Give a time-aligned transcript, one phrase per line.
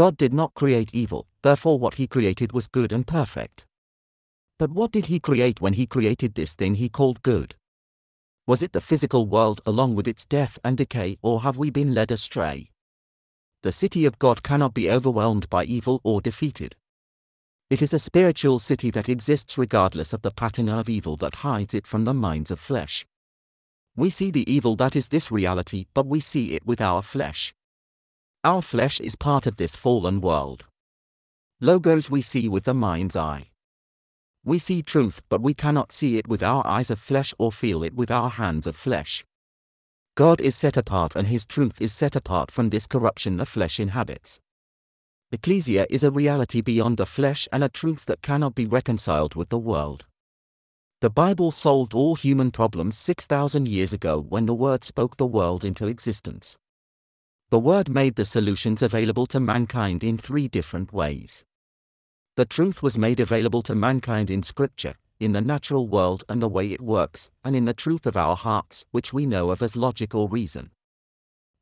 [0.00, 3.66] God did not create evil, therefore what he created was good and perfect.
[4.58, 7.54] But what did he create when he created this thing he called good?
[8.46, 11.92] Was it the physical world along with its death and decay, or have we been
[11.92, 12.70] led astray?
[13.62, 16.76] The city of God cannot be overwhelmed by evil or defeated.
[17.68, 21.74] It is a spiritual city that exists regardless of the pattern of evil that hides
[21.74, 23.04] it from the minds of flesh.
[23.96, 27.52] We see the evil that is this reality, but we see it with our flesh.
[28.42, 30.66] Our flesh is part of this fallen world.
[31.60, 33.50] Logos we see with the mind's eye.
[34.42, 37.82] We see truth, but we cannot see it with our eyes of flesh or feel
[37.82, 39.26] it with our hands of flesh.
[40.14, 43.78] God is set apart and his truth is set apart from this corruption the flesh
[43.78, 44.40] inhabits.
[45.30, 49.50] Ecclesia is a reality beyond the flesh and a truth that cannot be reconciled with
[49.50, 50.06] the world.
[51.02, 55.62] The Bible solved all human problems 6,000 years ago when the Word spoke the world
[55.62, 56.56] into existence.
[57.50, 61.44] The Word made the solutions available to mankind in three different ways.
[62.36, 66.48] The truth was made available to mankind in Scripture, in the natural world and the
[66.48, 69.74] way it works, and in the truth of our hearts, which we know of as
[69.74, 70.70] logic or reason.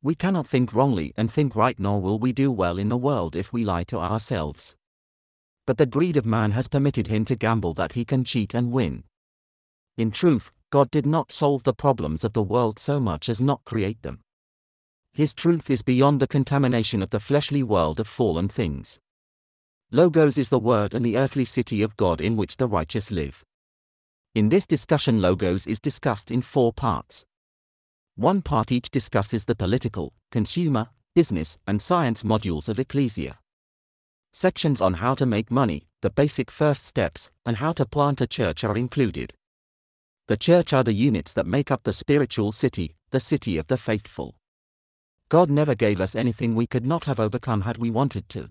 [0.03, 3.35] We cannot think wrongly and think right, nor will we do well in the world
[3.35, 4.75] if we lie to ourselves.
[5.65, 8.71] But the greed of man has permitted him to gamble that he can cheat and
[8.71, 9.05] win.
[9.97, 13.65] In truth, God did not solve the problems of the world so much as not
[13.65, 14.19] create them.
[15.13, 18.99] His truth is beyond the contamination of the fleshly world of fallen things.
[19.91, 23.43] Logos is the word and the earthly city of God in which the righteous live.
[24.35, 27.25] In this discussion, Logos is discussed in four parts.
[28.15, 33.39] One part each discusses the political, consumer, business, and science modules of Ecclesia.
[34.31, 38.27] Sections on how to make money, the basic first steps, and how to plant a
[38.27, 39.33] church are included.
[40.27, 43.77] The church are the units that make up the spiritual city, the city of the
[43.77, 44.35] faithful.
[45.29, 48.49] God never gave us anything we could not have overcome had we wanted to.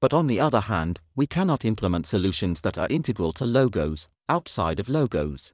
[0.00, 4.80] But on the other hand, we cannot implement solutions that are integral to logos, outside
[4.80, 5.52] of logos.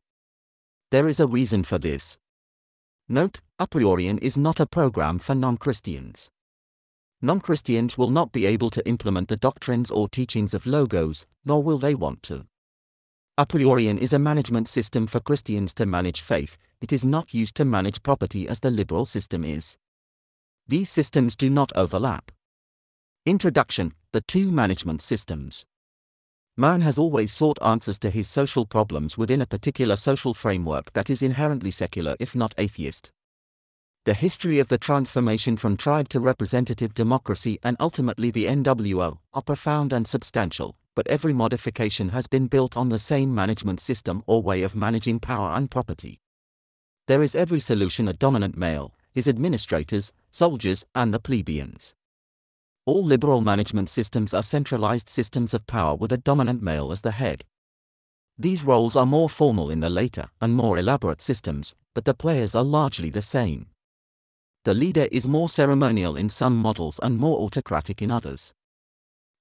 [0.92, 2.16] There is a reason for this.
[3.08, 6.30] Note, Apriorian is not a program for non-Christians.
[7.20, 11.78] Non-Christians will not be able to implement the doctrines or teachings of Logos, nor will
[11.78, 12.46] they want to.
[13.36, 17.64] Apriorian is a management system for Christians to manage faith, it is not used to
[17.64, 19.76] manage property as the liberal system is.
[20.70, 22.30] These systems do not overlap.
[23.26, 25.66] Introduction The two management systems.
[26.56, 31.10] Man has always sought answers to his social problems within a particular social framework that
[31.10, 33.10] is inherently secular if not atheist.
[34.04, 39.42] The history of the transformation from tribe to representative democracy and ultimately the NWO are
[39.42, 44.40] profound and substantial, but every modification has been built on the same management system or
[44.40, 46.20] way of managing power and property.
[47.08, 51.94] There is every solution a dominant male, his administrators, soldiers, and the plebeians.
[52.86, 57.12] All liberal management systems are centralized systems of power with a dominant male as the
[57.12, 57.44] head.
[58.38, 62.54] These roles are more formal in the later and more elaborate systems, but the players
[62.54, 63.66] are largely the same.
[64.64, 68.52] The leader is more ceremonial in some models and more autocratic in others.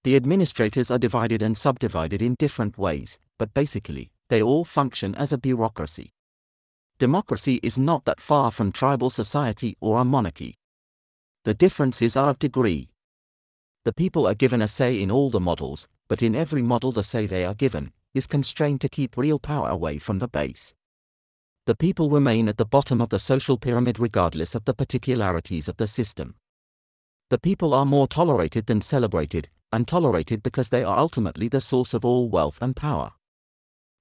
[0.03, 5.33] The administrators are divided and subdivided in different ways, but basically, they all function as
[5.33, 6.11] a bureaucracy.
[6.99, 10.55] Democracy is not that far from tribal society or a monarchy.
[11.45, 12.89] The differences are of degree,
[13.85, 17.01] the people are given a say in all the models, but in every model the
[17.01, 20.73] say they are given is constrained to keep real power away from the base.
[21.65, 25.77] The people remain at the bottom of the social pyramid regardless of the particularities of
[25.77, 26.35] the system.
[27.29, 31.93] The people are more tolerated than celebrated, and tolerated because they are ultimately the source
[31.93, 33.13] of all wealth and power.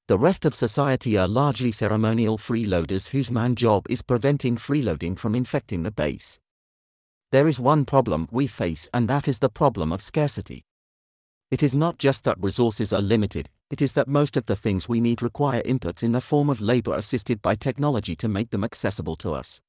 [0.09, 5.35] The rest of society are largely ceremonial freeloaders whose main job is preventing freeloading from
[5.35, 6.41] infecting the base.
[7.31, 10.65] There is one problem we face and that is the problem of scarcity.
[11.51, 14.89] It is not just that resources are limited, it is that most of the things
[14.89, 18.65] we need require inputs in the form of labor assisted by technology to make them
[18.65, 19.61] accessible to us.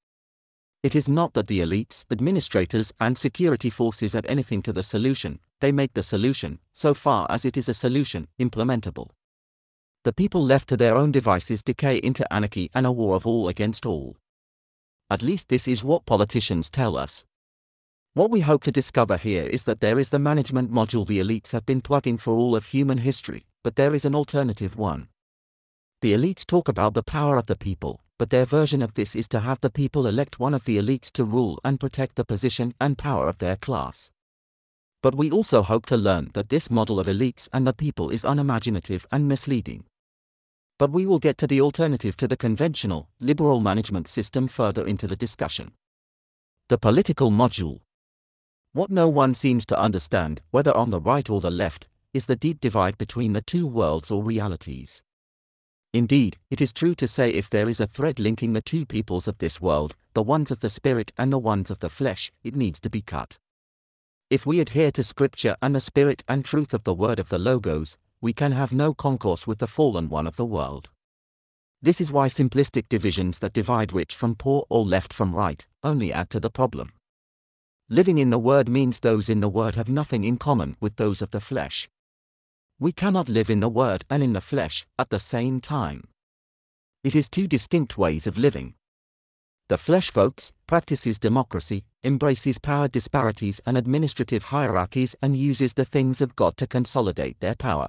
[0.83, 5.39] It is not that the elites, administrators, and security forces add anything to the solution,
[5.59, 9.09] they make the solution, so far as it is a solution, implementable.
[10.05, 13.49] The people left to their own devices decay into anarchy and a war of all
[13.49, 14.15] against all.
[15.09, 17.25] At least this is what politicians tell us.
[18.13, 21.51] What we hope to discover here is that there is the management module the elites
[21.51, 25.09] have been plugging for all of human history, but there is an alternative one.
[26.01, 29.27] The elites talk about the power of the people, but their version of this is
[29.29, 32.73] to have the people elect one of the elites to rule and protect the position
[32.79, 34.11] and power of their class.
[35.01, 38.25] But we also hope to learn that this model of elites and the people is
[38.25, 39.85] unimaginative and misleading.
[40.79, 45.07] But we will get to the alternative to the conventional, liberal management system further into
[45.07, 45.73] the discussion.
[46.69, 47.81] The political module
[48.71, 52.37] What no one seems to understand, whether on the right or the left, is the
[52.37, 55.03] deep divide between the two worlds or realities.
[55.91, 59.27] Indeed, it is true to say if there is a thread linking the two peoples
[59.27, 62.55] of this world, the ones of the spirit and the ones of the flesh, it
[62.55, 63.37] needs to be cut.
[64.29, 67.39] If we adhere to scripture and the spirit and truth of the word of the
[67.39, 70.89] Logos, we can have no concourse with the fallen one of the world.
[71.81, 76.11] This is why simplistic divisions that divide rich from poor or left from right only
[76.11, 76.91] add to the problem.
[77.87, 81.21] Living in the Word means those in the Word have nothing in common with those
[81.21, 81.89] of the flesh.
[82.79, 86.03] We cannot live in the Word and in the flesh at the same time.
[87.03, 88.75] It is two distinct ways of living.
[89.69, 96.21] The flesh folks practices democracy, embraces power disparities and administrative hierarchies and uses the things
[96.21, 97.87] of God to consolidate their power.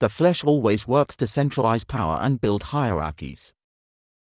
[0.00, 3.52] The flesh always works to centralize power and build hierarchies.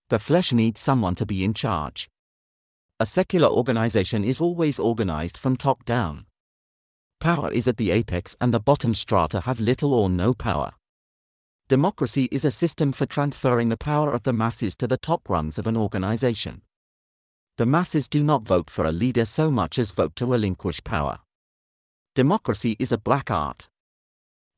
[0.09, 2.07] The flesh needs someone to be in charge.
[2.99, 6.27] A secular organization is always organized from top down.
[7.19, 10.73] Power is at the apex and the bottom strata have little or no power.
[11.67, 15.57] Democracy is a system for transferring the power of the masses to the top rungs
[15.57, 16.61] of an organization.
[17.57, 21.21] The masses do not vote for a leader so much as vote to relinquish power.
[22.13, 23.67] Democracy is a black art.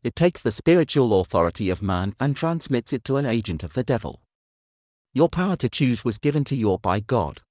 [0.08, 3.84] It takes the spiritual authority of man and transmits it to an agent of the
[3.84, 4.22] devil.
[5.14, 7.42] Your power to choose was given to you by God.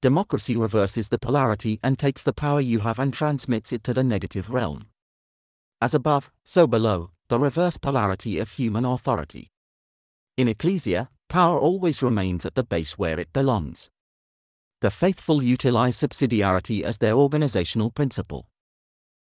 [0.00, 4.04] Democracy reverses the polarity and takes the power you have and transmits it to the
[4.04, 4.86] negative realm.
[5.80, 9.50] As above, so below, the reverse polarity of human authority.
[10.36, 13.90] In ecclesia, power always remains at the base where it belongs.
[14.80, 18.46] The faithful utilize subsidiarity as their organizational principle.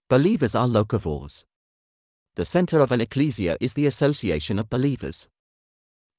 [0.10, 1.46] Believers are locavores.
[2.36, 5.28] The center of an ecclesia is the association of believers.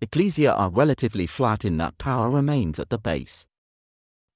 [0.01, 3.47] Ecclesia are relatively flat in that power remains at the base.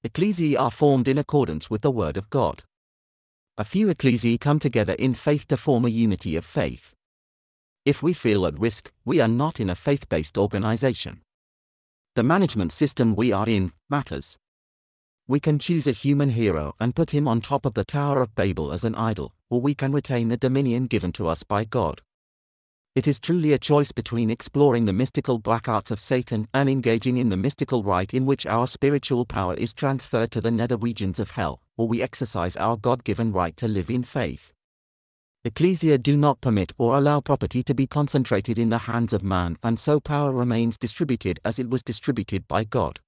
[0.03, 2.63] Ecclesiae are formed in accordance with the Word of God.
[3.57, 6.95] A few ecclesiae come together in faith to form a unity of faith.
[7.85, 11.21] If we feel at risk, we are not in a faith based organization.
[12.15, 14.37] The management system we are in matters.
[15.29, 18.33] We can choose a human hero and put him on top of the Tower of
[18.33, 22.01] Babel as an idol, or we can retain the dominion given to us by God.
[22.95, 27.17] It is truly a choice between exploring the mystical black arts of Satan and engaging
[27.17, 31.19] in the mystical rite in which our spiritual power is transferred to the nether regions
[31.19, 34.51] of hell, or we exercise our God given right to live in faith.
[35.45, 39.59] Ecclesia do not permit or allow property to be concentrated in the hands of man,
[39.61, 42.99] and so power remains distributed as it was distributed by God.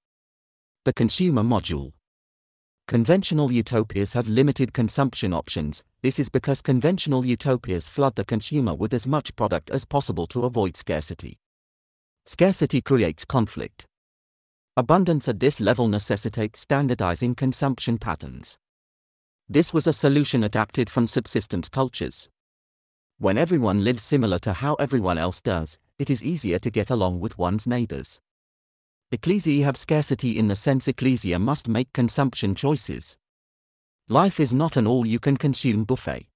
[0.85, 1.93] The consumer module.
[2.91, 8.93] Conventional utopias have limited consumption options, this is because conventional utopias flood the consumer with
[8.93, 11.39] as much product as possible to avoid scarcity.
[12.25, 13.85] Scarcity creates conflict.
[14.75, 18.57] Abundance at this level necessitates standardizing consumption patterns.
[19.47, 22.27] This was a solution adapted from subsistence cultures.
[23.19, 27.21] When everyone lives similar to how everyone else does, it is easier to get along
[27.21, 28.19] with one's neighbors.
[29.13, 33.17] Ecclesia have scarcity in the sense ecclesia must make consumption choices.
[34.07, 36.29] Life is not an all you can consume buffet.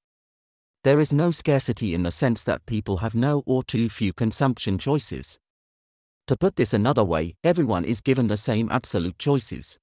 [0.84, 4.78] There is no scarcity in the sense that people have no or too few consumption
[4.78, 5.40] choices.
[6.28, 9.80] To put this another way, everyone is given the same absolute choices.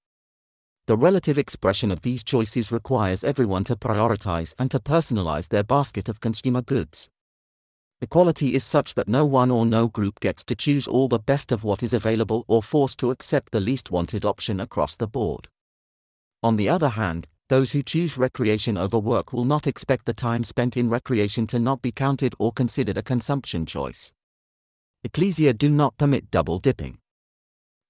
[0.87, 6.11] The relative expression of these choices requires everyone to prioritize and to personalize their basket
[6.11, 7.09] of consumer goods.
[8.03, 11.53] Equality is such that no one or no group gets to choose all the best
[11.53, 15.47] of what is available or forced to accept the least wanted option across the board.
[16.43, 20.43] On the other hand, those who choose recreation over work will not expect the time
[20.43, 24.11] spent in recreation to not be counted or considered a consumption choice.
[25.05, 26.99] Ecclesia do not permit double dipping.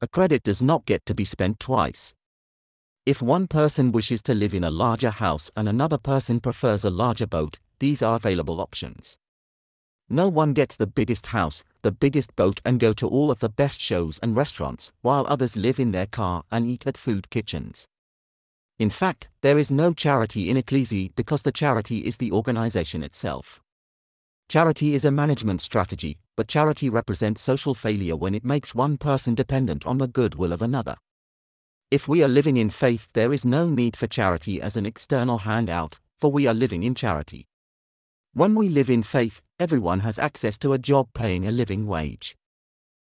[0.02, 2.12] A credit does not get to be spent twice.
[3.06, 6.90] If one person wishes to live in a larger house and another person prefers a
[6.90, 9.16] larger boat, these are available options.
[10.12, 13.48] No one gets the biggest house, the biggest boat and go to all of the
[13.48, 17.88] best shows and restaurants, while others live in their car and eat at food kitchens.
[18.78, 23.62] In fact, there is no charity in ecclesia because the charity is the organization itself.
[24.50, 29.34] Charity is a management strategy, but charity represents social failure when it makes one person
[29.34, 30.96] dependent on the goodwill of another.
[31.90, 35.38] If we are living in faith, there is no need for charity as an external
[35.38, 37.46] handout, for we are living in charity.
[38.34, 42.36] When we live in faith, everyone has access to a job paying a living wage.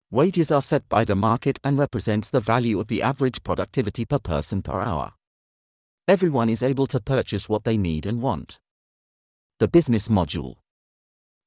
[0.09, 4.17] Wages are set by the market and represents the value of the average productivity per
[4.17, 5.11] person per hour.
[6.07, 8.59] Everyone is able to purchase what they need and want.
[9.59, 10.55] The Business Module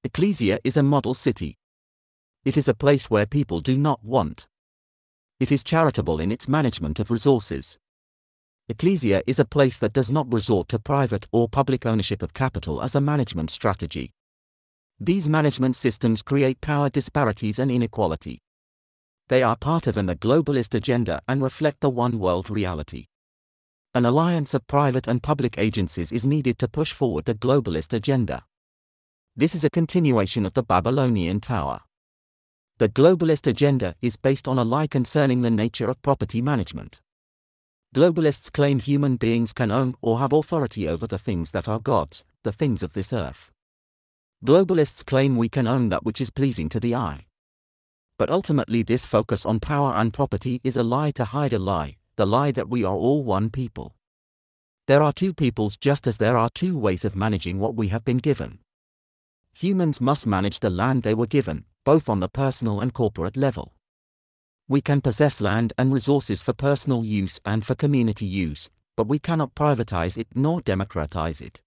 [0.05, 1.57] Ecclesia is a model city.
[2.45, 4.49] It is a place where people do not want.
[5.39, 7.79] It is charitable in its management of resources.
[8.69, 12.83] Ecclesia is a place that does not resort to private or public ownership of capital
[12.83, 14.13] as a management strategy.
[15.03, 18.43] These management systems create power disparities and inequality.
[19.31, 23.07] They are part of an globalist agenda and reflect the one world reality.
[23.95, 28.45] An alliance of private and public agencies is needed to push forward the globalist agenda.
[29.35, 31.81] This is a continuation of the Babylonian Tower.
[32.77, 37.01] The globalist agenda is based on a lie concerning the nature of property management.
[37.95, 42.23] Globalists claim human beings can own or have authority over the things that are God's,
[42.45, 43.51] the things of this earth.
[44.43, 47.27] Globalists claim we can own that which is pleasing to the eye.
[48.17, 51.99] But ultimately, this focus on power and property is a lie to hide a lie,
[52.17, 53.95] the lie that we are all one people.
[54.87, 58.05] There are two peoples just as there are two ways of managing what we have
[58.05, 58.61] been given.
[59.55, 63.75] Humans must manage the land they were given, both on the personal and corporate level.
[64.69, 69.19] We can possess land and resources for personal use and for community use, but we
[69.19, 71.61] cannot privatize it nor democratize it.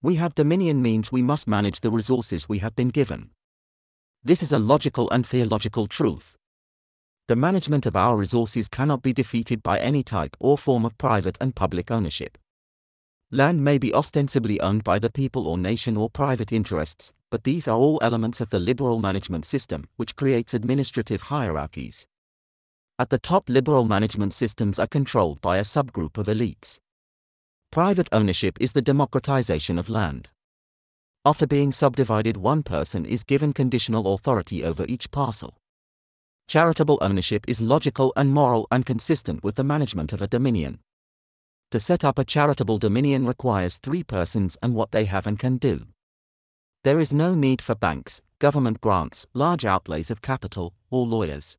[0.00, 3.30] We have dominion means we must manage the resources we have been given.
[4.22, 6.36] This is a logical and theological truth.
[7.26, 11.36] The management of our resources cannot be defeated by any type or form of private
[11.40, 12.38] and public ownership.
[13.32, 17.66] Land may be ostensibly owned by the people or nation or private interests, but these
[17.66, 22.06] are all elements of the liberal management system, which creates administrative hierarchies.
[23.00, 26.78] At the top, liberal management systems are controlled by a subgroup of elites.
[27.70, 30.30] Private ownership is the democratization of land.
[31.24, 35.58] After being subdivided, one person is given conditional authority over each parcel.
[36.48, 40.78] Charitable ownership is logical and moral and consistent with the management of a dominion.
[41.72, 45.58] To set up a charitable dominion requires three persons and what they have and can
[45.58, 45.88] do.
[46.84, 51.58] There is no need for banks, government grants, large outlays of capital, or lawyers.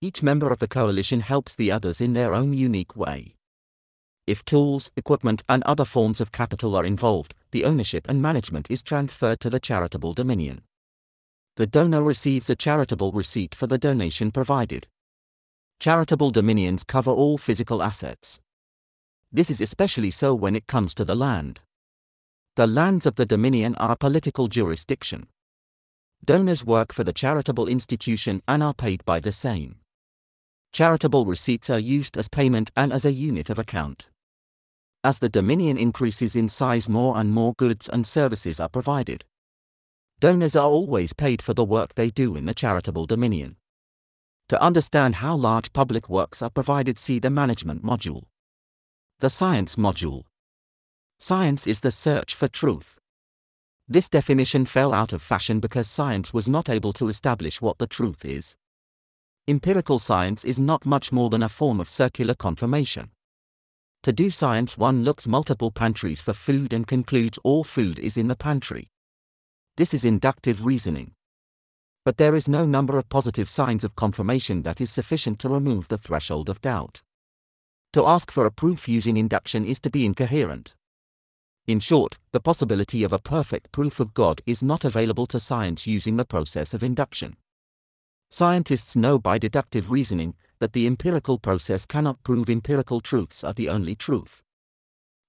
[0.00, 3.36] Each member of the coalition helps the others in their own unique way.
[4.26, 8.82] If tools, equipment, and other forms of capital are involved, the ownership and management is
[8.82, 10.62] transferred to the charitable dominion.
[11.56, 14.86] The donor receives a charitable receipt for the donation provided.
[15.80, 18.40] Charitable dominions cover all physical assets.
[19.32, 21.60] This is especially so when it comes to the land.
[22.54, 25.26] The lands of the Dominion are a political jurisdiction.
[26.22, 29.76] Donors work for the charitable institution and are paid by the same.
[30.70, 34.10] Charitable receipts are used as payment and as a unit of account.
[35.04, 39.24] As the Dominion increases in size, more and more goods and services are provided.
[40.20, 43.56] Donors are always paid for the work they do in the charitable Dominion.
[44.48, 48.26] To understand how large public works are provided, see the Management module.
[49.18, 50.22] The Science module.
[51.18, 52.98] Science is the search for truth.
[53.88, 57.88] This definition fell out of fashion because science was not able to establish what the
[57.88, 58.54] truth is.
[59.48, 63.10] Empirical science is not much more than a form of circular confirmation.
[64.02, 68.26] To do science, one looks multiple pantries for food and concludes all food is in
[68.26, 68.88] the pantry.
[69.76, 71.12] This is inductive reasoning.
[72.04, 75.86] But there is no number of positive signs of confirmation that is sufficient to remove
[75.86, 77.00] the threshold of doubt.
[77.92, 80.74] To ask for a proof using induction is to be incoherent.
[81.68, 85.86] In short, the possibility of a perfect proof of God is not available to science
[85.86, 87.36] using the process of induction.
[88.30, 93.68] Scientists know by deductive reasoning that the empirical process cannot prove empirical truths are the
[93.68, 94.44] only truth.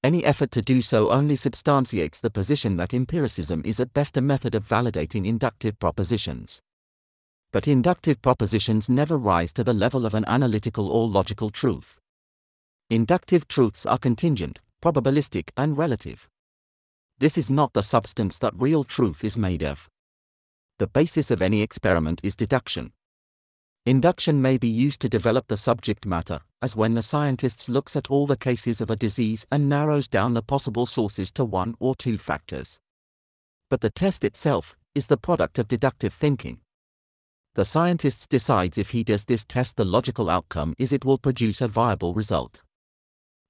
[0.03, 4.21] Any effort to do so only substantiates the position that empiricism is at best a
[4.21, 6.61] method of validating inductive propositions.
[7.51, 11.97] But inductive propositions never rise to the level of an analytical or logical truth.
[12.91, 16.29] Inductive truths are contingent, probabilistic, and relative.
[17.17, 19.89] This is not the substance that real truth is made of.
[20.77, 22.93] The basis of any experiment is deduction.
[23.85, 28.09] Induction may be used to develop the subject matter, as when the scientist looks at
[28.09, 31.93] all the cases of a disease and narrows down the possible sources to one or
[31.93, 32.79] two factors.
[33.69, 36.61] But the test itself is the product of deductive thinking.
[37.55, 41.59] The scientist decides if he does this test the logical outcome is it will produce
[41.59, 42.63] a viable result.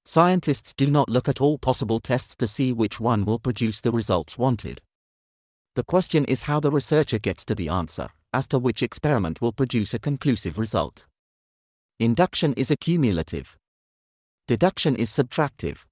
[0.04, 3.92] Scientists do not look at all possible tests to see which one will produce the
[3.92, 4.82] results wanted.
[5.76, 9.52] The question is how the researcher gets to the answer, as to which experiment will
[9.52, 11.06] produce a conclusive result.
[12.00, 13.56] Induction is accumulative.
[14.48, 15.84] Deduction is subtractive.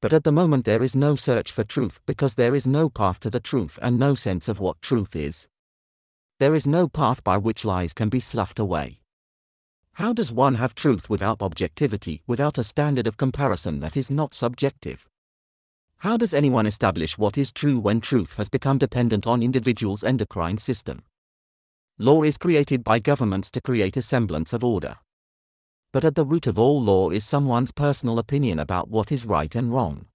[0.00, 3.18] But at the moment there is no search for truth because there is no path
[3.20, 5.48] to the truth and no sense of what truth is.
[6.38, 9.00] There is no path by which lies can be sloughed away.
[9.94, 14.32] How does one have truth without objectivity, without a standard of comparison that is not
[14.32, 15.08] subjective?
[16.02, 20.58] How does anyone establish what is true when truth has become dependent on individuals' endocrine
[20.58, 21.02] system?
[22.00, 24.98] Law is created by governments to create a semblance of order.
[25.92, 29.52] But at the root of all law is someone's personal opinion about what is right
[29.56, 30.06] and wrong.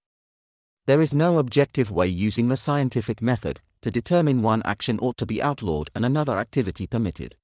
[0.86, 5.26] There is no objective way using the scientific method to determine one action ought to
[5.26, 7.36] be outlawed and another activity permitted.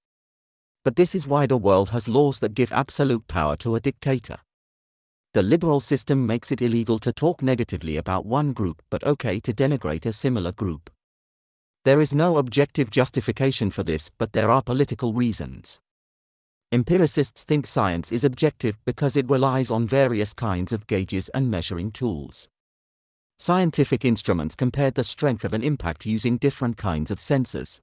[0.85, 4.38] But this is why the world has laws that give absolute power to a dictator.
[5.35, 9.52] The liberal system makes it illegal to talk negatively about one group but okay to
[9.52, 10.88] denigrate a similar group.
[11.85, 15.81] There is no objective justification for this, but there are political reasons.
[16.73, 21.91] Empiricists think science is objective because it relies on various kinds of gauges and measuring
[21.91, 22.51] tools.
[23.39, 27.81] Scientific instruments compared the strength of an impact using different kinds of sensors.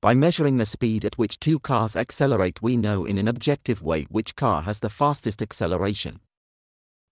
[0.00, 4.04] By measuring the speed at which two cars accelerate, we know in an objective way
[4.04, 6.20] which car has the fastest acceleration.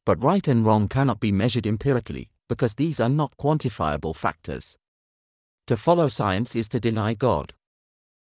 [0.06, 4.76] But right and wrong cannot be measured empirically, because these are not quantifiable factors.
[5.68, 7.52] To follow science is to deny God.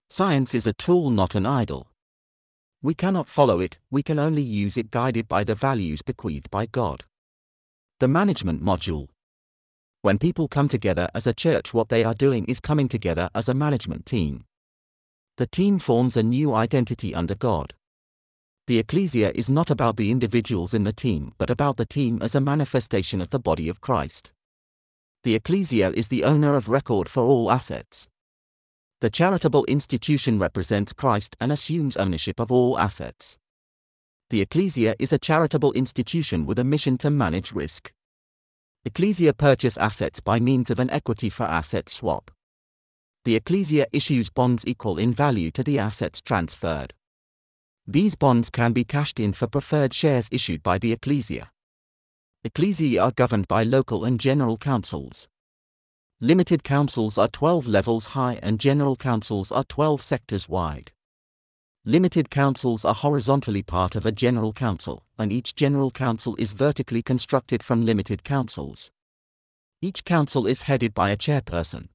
[0.10, 1.88] Science is a tool, not an idol.
[2.82, 6.66] We cannot follow it, we can only use it guided by the values bequeathed by
[6.66, 7.06] God.
[8.02, 9.08] The management module.
[10.02, 13.48] When people come together as a church, what they are doing is coming together as
[13.48, 14.44] a management team.
[15.38, 17.76] The team forms a new identity under God.
[18.68, 22.36] The ecclesia is not about the individuals in the team, but about the team as
[22.36, 24.34] a manifestation of the body of Christ.
[25.24, 28.10] The ecclesia is the owner of record for all assets.
[29.02, 33.38] The charitable institution represents Christ and assumes ownership of all assets.
[34.30, 37.92] The Ecclesia is a charitable institution with a mission to manage risk.
[38.86, 42.32] Ecclesia purchase assets by means of an equity for asset swap.
[43.26, 46.94] The Ecclesia issues bonds equal in value to the assets transferred.
[47.86, 51.52] These bonds can be cashed in for preferred shares issued by the Ecclesia.
[52.44, 55.30] Ecclesia are governed by local and general councils.
[56.20, 60.92] Limited councils are 12 levels high and general councils are 12 sectors wide.
[61.86, 67.04] Limited councils are horizontally part of a general council, and each general council is vertically
[67.04, 68.90] constructed from limited councils.
[69.80, 71.90] Each council is headed by a chairperson.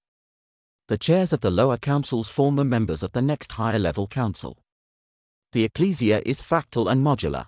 [0.86, 4.58] The chairs of the lower councils form the members of the next higher level council.
[5.50, 7.46] The ecclesia is fractal and modular.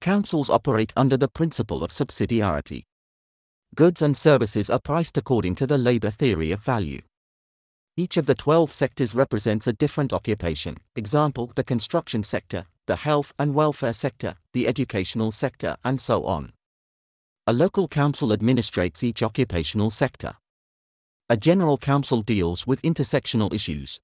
[0.00, 2.84] Councils operate under the principle of subsidiarity.
[3.74, 7.02] Goods and services are priced according to the labor theory of value.
[7.96, 13.32] Each of the 12 sectors represents a different occupation, example the construction sector, the health
[13.38, 16.52] and welfare sector, the educational sector and so on.
[17.46, 20.34] A local council administrates each occupational sector.
[21.28, 24.00] A general council deals with intersectional issues.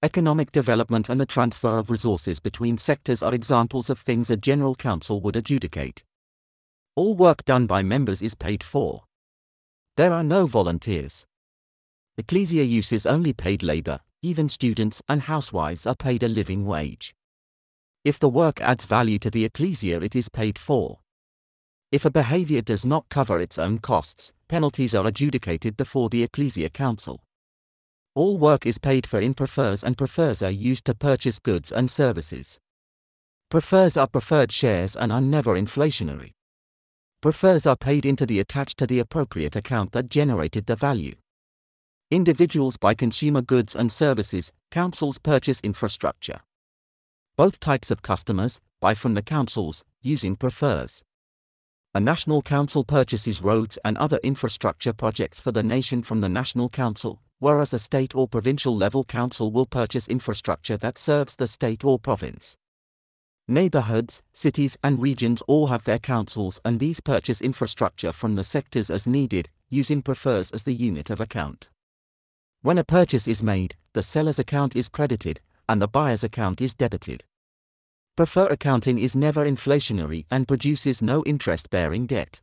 [0.00, 4.76] Economic development and the transfer of resources between sectors are examples of things a general
[4.76, 6.04] council would adjudicate.
[6.94, 9.02] All work done by members is paid for.
[9.96, 11.26] There are no volunteers.
[12.16, 17.16] Ecclesia uses only paid labor, even students and housewives are paid a living wage.
[18.04, 21.00] If the work adds value to the ecclesia, it is paid for.
[21.90, 26.70] If a behavior does not cover its own costs, penalties are adjudicated before the ecclesia
[26.70, 27.24] council.
[28.18, 31.88] All work is paid for in prefers and prefers are used to purchase goods and
[31.88, 32.58] services.
[33.48, 36.32] Prefers are preferred shares and are never inflationary.
[37.22, 41.14] Prefers are paid into the attached to the appropriate account that generated the value.
[42.10, 46.40] Individuals buy consumer goods and services, councils purchase infrastructure.
[47.36, 51.04] Both types of customers buy from the councils, using prefers.
[51.94, 56.68] A national council purchases roads and other infrastructure projects for the nation from the national
[56.68, 61.84] council, whereas a state or provincial level council will purchase infrastructure that serves the state
[61.84, 62.56] or province.
[63.46, 68.90] Neighborhoods, cities, and regions all have their councils, and these purchase infrastructure from the sectors
[68.90, 71.70] as needed, using prefers as the unit of account.
[72.60, 76.74] When a purchase is made, the seller's account is credited, and the buyer's account is
[76.74, 77.24] debited.
[78.16, 82.40] Prefer accounting is never inflationary and produces no interest bearing debt.